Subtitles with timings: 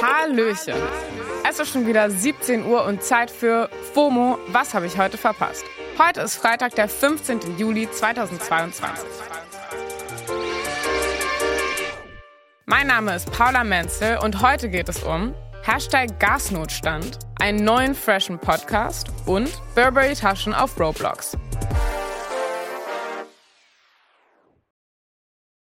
[0.00, 0.74] Hallöchen.
[1.48, 4.38] Es ist schon wieder 17 Uhr und Zeit für FOMO.
[4.48, 5.64] Was habe ich heute verpasst?
[5.98, 7.58] Heute ist Freitag, der 15.
[7.58, 9.06] Juli 2022.
[12.66, 18.38] Mein Name ist Paula Menzel und heute geht es um Hashtag Gasnotstand, einen neuen freshen
[18.38, 21.36] Podcast und Burberry-Taschen auf Roblox.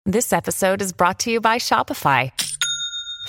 [0.04, 2.30] This episode is brought to you by Shopify.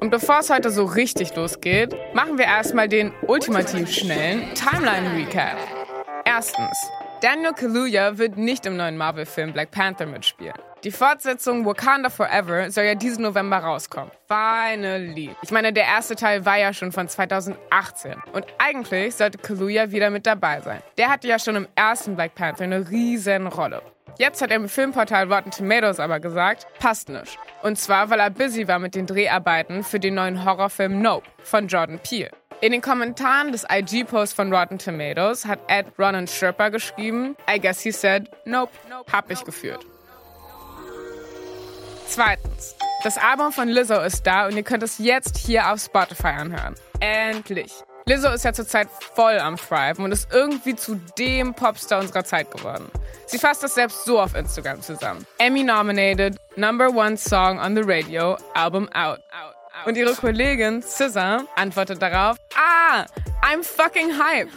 [0.00, 5.58] Und bevor es heute so richtig losgeht, machen wir erstmal den ultimativ schnellen Timeline-Recap.
[6.24, 6.90] Erstens.
[7.20, 10.54] Daniel Kaluuya wird nicht im neuen Marvel-Film Black Panther mitspielen.
[10.84, 14.10] Die Fortsetzung Wakanda Forever soll ja diesen November rauskommen.
[14.26, 15.36] Finally.
[15.42, 18.14] Ich meine, der erste Teil war ja schon von 2018.
[18.32, 20.80] Und eigentlich sollte Kaluuya wieder mit dabei sein.
[20.96, 23.82] Der hatte ja schon im ersten Black Panther eine riesen Rolle.
[24.18, 27.38] Jetzt hat er im Filmportal Rotten Tomatoes aber gesagt, passt nicht.
[27.62, 31.68] Und zwar, weil er busy war mit den Dreharbeiten für den neuen Horrorfilm Nope von
[31.68, 32.30] Jordan Peele.
[32.62, 37.80] In den Kommentaren des IG-Posts von Rotten Tomatoes hat Ed Ronan Sherpa geschrieben, I guess
[37.80, 38.72] he said, nope,
[39.10, 39.86] hab ich geführt.
[42.06, 42.76] Zweitens.
[43.02, 46.74] Das Album von Lizzo ist da und ihr könnt es jetzt hier auf Spotify anhören.
[47.00, 47.72] Endlich.
[48.06, 52.50] Lizzo ist ja zurzeit voll am Thriven und ist irgendwie zu dem Popstar unserer Zeit
[52.50, 52.90] geworden.
[53.26, 55.26] Sie fasst das selbst so auf Instagram zusammen.
[55.38, 59.20] Emmy nominated, number one song on the radio, album out.
[59.86, 63.06] Und ihre Kollegin SZA antwortet darauf, ah,
[63.42, 64.48] I'm fucking hype.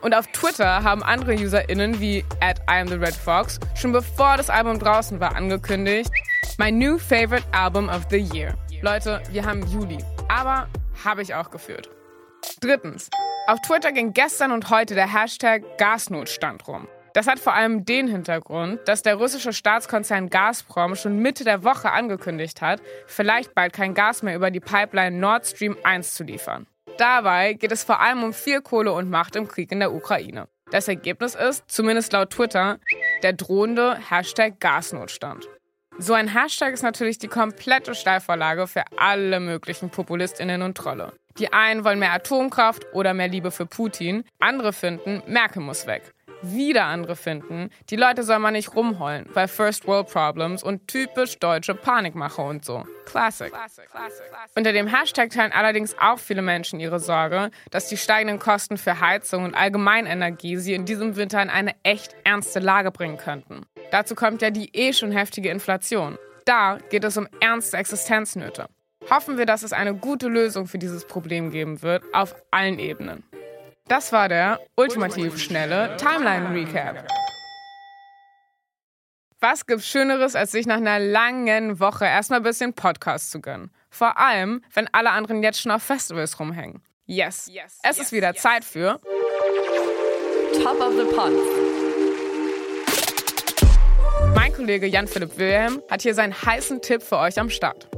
[0.00, 4.36] Und auf Twitter haben andere UserInnen wie at I am the Red Fox schon bevor
[4.36, 6.10] das Album draußen war angekündigt,
[6.58, 8.54] my new favorite album of the year.
[8.82, 10.68] Leute, wir haben Juli, aber
[11.04, 11.90] habe ich auch geführt.
[12.60, 13.08] Drittens.
[13.46, 16.88] Auf Twitter ging gestern und heute der Hashtag Gasnotstand rum.
[17.12, 21.90] Das hat vor allem den Hintergrund, dass der russische Staatskonzern Gazprom schon Mitte der Woche
[21.90, 26.66] angekündigt hat, vielleicht bald kein Gas mehr über die Pipeline Nord Stream 1 zu liefern.
[26.98, 30.48] Dabei geht es vor allem um viel Kohle und Macht im Krieg in der Ukraine.
[30.70, 32.78] Das Ergebnis ist, zumindest laut Twitter,
[33.22, 35.48] der drohende Hashtag Gasnotstand.
[35.98, 41.12] So ein Hashtag ist natürlich die komplette Steilvorlage für alle möglichen PopulistInnen und Trolle.
[41.38, 46.14] Die einen wollen mehr Atomkraft oder mehr Liebe für Putin, andere finden, Merkel muss weg.
[46.42, 51.38] Wieder andere finden, die Leute soll man nicht rumheulen, weil First World Problems und typisch
[51.38, 52.84] deutsche Panikmache und so.
[53.04, 53.52] Classic.
[54.54, 59.00] Unter dem Hashtag teilen allerdings auch viele Menschen ihre Sorge, dass die steigenden Kosten für
[59.00, 63.66] Heizung und Allgemeinenergie sie in diesem Winter in eine echt ernste Lage bringen könnten.
[63.90, 66.18] Dazu kommt ja die eh schon heftige Inflation.
[66.44, 68.68] Da geht es um ernste Existenznöte.
[69.10, 73.22] Hoffen wir, dass es eine gute Lösung für dieses Problem geben wird, auf allen Ebenen.
[73.86, 77.06] Das war der ultimativ schnelle Timeline Recap.
[79.38, 83.70] Was gibt's Schöneres, als sich nach einer langen Woche erstmal ein bisschen Podcast zu gönnen?
[83.90, 86.82] Vor allem, wenn alle anderen jetzt schon auf Festivals rumhängen.
[87.04, 88.42] Yes, yes es yes, ist wieder yes.
[88.42, 89.00] Zeit für
[90.64, 91.36] Top of the Pods.
[94.34, 97.88] Mein Kollege Jan-Philipp Wilhelm hat hier seinen heißen Tipp für euch am Start.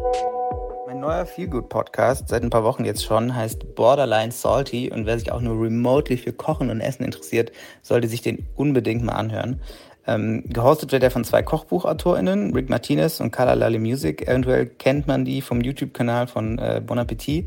[0.89, 5.31] Mein neuer Feelgood-Podcast, seit ein paar Wochen jetzt schon, heißt Borderline Salty und wer sich
[5.31, 9.61] auch nur remotely für Kochen und Essen interessiert, sollte sich den unbedingt mal anhören.
[10.07, 14.27] Ähm, gehostet wird er von zwei KochbuchautorInnen, Rick Martinez und Carla Lally Music.
[14.27, 17.47] Eventuell kennt man die vom YouTube-Kanal von äh, Bon Appetit.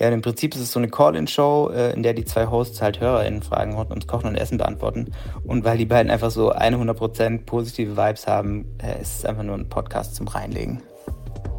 [0.00, 2.98] Ja, im Prinzip ist es so eine Call-In-Show, äh, in der die zwei Hosts halt
[2.98, 5.12] HörerInnen fragen rund ums Kochen und Essen beantworten.
[5.44, 9.54] Und weil die beiden einfach so 100% positive Vibes haben, äh, ist es einfach nur
[9.54, 10.82] ein Podcast zum Reinlegen.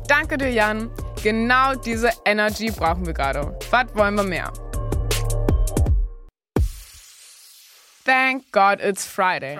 [0.09, 0.89] Danke dir, Jan.
[1.23, 3.55] Genau diese Energy brauchen wir gerade.
[3.69, 4.51] Was wollen wir mehr?
[8.03, 9.59] Thank God it's Friday.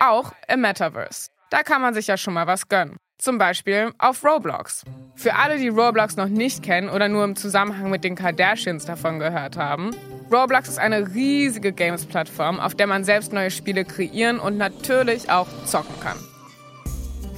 [0.00, 1.30] Auch im Metaverse.
[1.48, 2.98] Da kann man sich ja schon mal was gönnen.
[3.16, 4.84] Zum Beispiel auf Roblox.
[5.16, 9.18] Für alle, die Roblox noch nicht kennen oder nur im Zusammenhang mit den Kardashians davon
[9.18, 9.90] gehört haben,
[10.30, 15.48] Roblox ist eine riesige Games-Plattform, auf der man selbst neue Spiele kreieren und natürlich auch
[15.64, 16.18] zocken kann.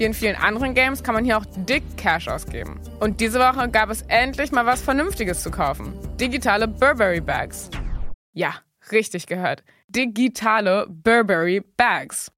[0.00, 2.81] Wie in vielen anderen Games kann man hier auch dick Cash ausgeben.
[3.00, 5.93] Und diese Woche gab es endlich mal was Vernünftiges zu kaufen.
[6.19, 7.69] Digitale Burberry Bags.
[8.32, 8.55] Ja,
[8.93, 9.62] richtig gehört.
[9.88, 12.32] Digitale Burberry Bags.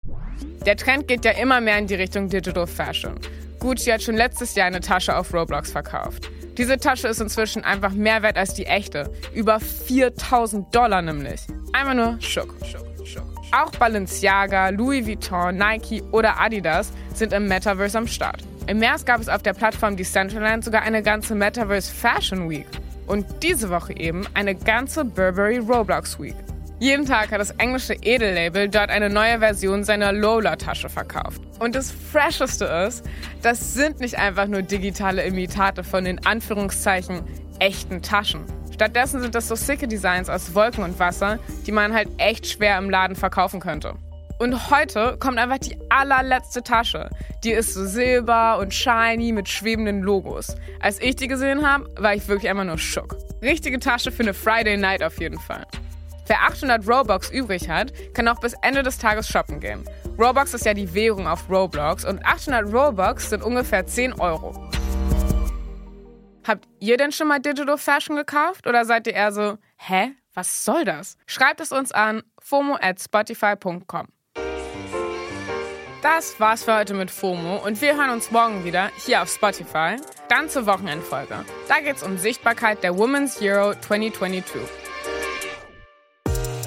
[0.67, 3.15] Der Trend geht ja immer mehr in die Richtung Digital Fashion.
[3.61, 6.33] Gucci hat schon letztes Jahr eine Tasche auf Roblox verkauft.
[6.59, 9.13] Diese Tasche ist inzwischen einfach mehr wert als die echte.
[9.35, 11.43] Über 4000 Dollar nämlich.
[11.73, 12.57] Einfach nur Schuck.
[13.55, 18.43] Auch Balenciaga, Louis Vuitton, Nike oder Adidas sind im Metaverse am Start.
[18.67, 22.67] Im März gab es auf der Plattform Decentraland sogar eine ganze Metaverse Fashion Week.
[23.07, 26.37] Und diese Woche eben eine ganze Burberry Roblox Week.
[26.79, 31.43] Jeden Tag hat das englische Edellabel dort eine neue Version seiner Lola-Tasche verkauft.
[31.59, 33.05] Und das Fresheste ist,
[33.43, 37.21] das sind nicht einfach nur digitale Imitate von in Anführungszeichen
[37.59, 38.45] echten Taschen.
[38.73, 42.79] Stattdessen sind das so sicke Designs aus Wolken und Wasser, die man halt echt schwer
[42.79, 43.95] im Laden verkaufen könnte.
[44.39, 47.11] Und heute kommt einfach die allerletzte Tasche.
[47.45, 50.57] Die ist so silber und shiny mit schwebenden Logos.
[50.81, 53.17] Als ich die gesehen habe, war ich wirklich einfach nur schock.
[53.41, 55.65] Richtige Tasche für eine Friday Night auf jeden Fall.
[56.27, 59.85] Wer 800 Robux übrig hat, kann auch bis Ende des Tages shoppen gehen.
[60.19, 64.55] Robux ist ja die Währung auf Roblox und 800 Robux sind ungefähr 10 Euro.
[66.47, 70.65] Habt ihr denn schon mal Digital Fashion gekauft oder seid ihr eher so, hä, was
[70.65, 71.17] soll das?
[71.27, 74.09] Schreibt es uns an fomo at spotify.com.
[76.03, 79.97] Das war's für heute mit FOMO und wir hören uns morgen wieder hier auf Spotify,
[80.29, 81.45] dann zur Wochenendfolge.
[81.69, 84.61] Da geht's um Sichtbarkeit der Women's Hero 2022.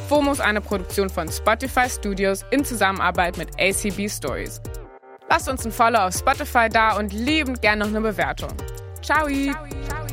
[0.08, 4.62] FOMO ist eine Produktion von Spotify Studios in Zusammenarbeit mit ACB Stories.
[5.30, 8.52] Lasst uns ein Follow auf Spotify da und liebend gern noch eine Bewertung.
[9.06, 9.54] Tchau e.
[9.54, 10.05] Tchau, e...